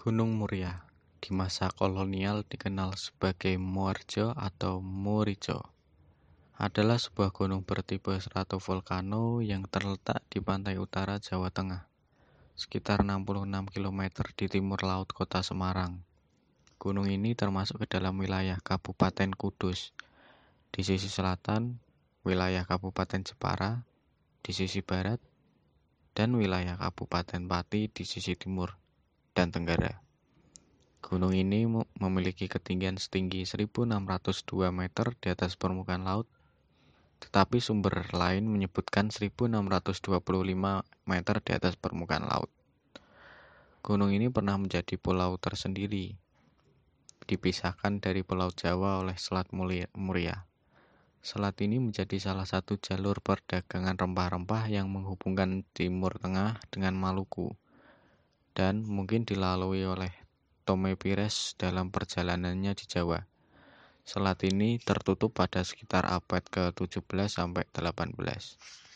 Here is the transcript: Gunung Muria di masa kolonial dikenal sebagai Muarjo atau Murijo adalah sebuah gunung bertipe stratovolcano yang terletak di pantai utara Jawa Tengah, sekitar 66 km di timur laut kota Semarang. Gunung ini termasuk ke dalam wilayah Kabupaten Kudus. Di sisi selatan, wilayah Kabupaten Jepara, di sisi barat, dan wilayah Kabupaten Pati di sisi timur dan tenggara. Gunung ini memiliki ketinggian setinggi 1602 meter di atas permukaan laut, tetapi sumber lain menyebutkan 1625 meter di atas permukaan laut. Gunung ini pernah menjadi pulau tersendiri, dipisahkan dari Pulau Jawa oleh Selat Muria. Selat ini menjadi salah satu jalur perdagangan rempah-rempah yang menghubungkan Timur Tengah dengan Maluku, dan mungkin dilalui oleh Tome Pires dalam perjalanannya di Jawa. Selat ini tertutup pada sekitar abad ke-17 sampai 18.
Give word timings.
Gunung 0.00 0.32
Muria 0.32 0.80
di 1.20 1.36
masa 1.36 1.68
kolonial 1.76 2.40
dikenal 2.48 2.96
sebagai 2.96 3.60
Muarjo 3.60 4.32
atau 4.32 4.80
Murijo 4.80 5.60
adalah 6.56 6.96
sebuah 6.96 7.36
gunung 7.36 7.68
bertipe 7.68 8.16
stratovolcano 8.16 9.44
yang 9.44 9.68
terletak 9.68 10.24
di 10.32 10.40
pantai 10.40 10.80
utara 10.80 11.20
Jawa 11.20 11.52
Tengah, 11.52 11.84
sekitar 12.56 13.04
66 13.04 13.44
km 13.76 14.00
di 14.40 14.46
timur 14.48 14.80
laut 14.88 15.12
kota 15.12 15.44
Semarang. 15.44 16.00
Gunung 16.80 17.12
ini 17.12 17.36
termasuk 17.36 17.84
ke 17.84 18.00
dalam 18.00 18.16
wilayah 18.16 18.56
Kabupaten 18.56 19.36
Kudus. 19.36 19.92
Di 20.72 20.80
sisi 20.80 21.12
selatan, 21.12 21.76
wilayah 22.24 22.64
Kabupaten 22.64 23.20
Jepara, 23.20 23.84
di 24.40 24.56
sisi 24.56 24.80
barat, 24.80 25.20
dan 26.16 26.32
wilayah 26.40 26.80
Kabupaten 26.80 27.44
Pati 27.44 27.92
di 27.92 28.08
sisi 28.08 28.32
timur 28.32 28.80
dan 29.40 29.48
tenggara. 29.48 30.04
Gunung 31.00 31.32
ini 31.32 31.64
memiliki 31.96 32.44
ketinggian 32.44 33.00
setinggi 33.00 33.48
1602 33.48 34.68
meter 34.68 35.16
di 35.16 35.32
atas 35.32 35.56
permukaan 35.56 36.04
laut, 36.04 36.28
tetapi 37.24 37.56
sumber 37.56 38.04
lain 38.12 38.44
menyebutkan 38.44 39.08
1625 39.08 40.20
meter 41.08 41.36
di 41.40 41.50
atas 41.56 41.80
permukaan 41.80 42.28
laut. 42.28 42.52
Gunung 43.80 44.12
ini 44.12 44.28
pernah 44.28 44.60
menjadi 44.60 45.00
pulau 45.00 45.40
tersendiri, 45.40 46.20
dipisahkan 47.24 48.04
dari 48.04 48.20
Pulau 48.20 48.52
Jawa 48.52 49.00
oleh 49.00 49.16
Selat 49.16 49.48
Muria. 49.56 50.44
Selat 51.24 51.56
ini 51.64 51.80
menjadi 51.80 52.20
salah 52.20 52.44
satu 52.44 52.76
jalur 52.76 53.24
perdagangan 53.24 53.96
rempah-rempah 53.96 54.68
yang 54.68 54.92
menghubungkan 54.92 55.64
Timur 55.72 56.20
Tengah 56.20 56.60
dengan 56.68 56.92
Maluku, 56.92 57.56
dan 58.56 58.82
mungkin 58.82 59.22
dilalui 59.22 59.86
oleh 59.86 60.10
Tome 60.66 60.94
Pires 60.94 61.58
dalam 61.58 61.90
perjalanannya 61.90 62.72
di 62.74 62.84
Jawa. 62.86 63.18
Selat 64.06 64.42
ini 64.46 64.80
tertutup 64.82 65.34
pada 65.34 65.62
sekitar 65.62 66.06
abad 66.08 66.42
ke-17 66.50 67.30
sampai 67.30 67.66
18. 67.70 68.89